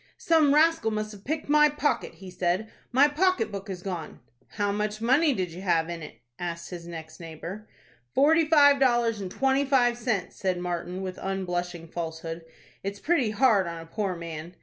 "Some 0.17 0.55
rascal 0.55 0.89
must 0.89 1.11
have 1.11 1.23
picked 1.23 1.47
my 1.47 1.69
pocket," 1.69 2.15
he 2.15 2.31
said. 2.31 2.71
"My 2.91 3.07
pocket 3.07 3.51
book 3.51 3.69
is 3.69 3.83
gone." 3.83 4.19
"How 4.47 4.71
much 4.71 4.99
money 4.99 5.31
did 5.31 5.51
you 5.51 5.61
have 5.61 5.89
in 5.91 6.01
it?" 6.01 6.21
asked 6.39 6.71
his 6.71 6.87
next 6.87 7.19
neighbor. 7.19 7.67
"Forty 8.15 8.47
five 8.47 8.79
dollars 8.79 9.21
and 9.21 9.29
twenty 9.29 9.63
five 9.63 9.99
cents," 9.99 10.37
said 10.37 10.57
Martin, 10.57 11.03
with 11.03 11.19
unblushing 11.21 11.87
falsehood. 11.87 12.41
"It's 12.81 12.99
pretty 12.99 13.29
hard 13.29 13.67
on 13.67 13.77
a 13.79 13.85
poor 13.85 14.15
man." 14.15 14.55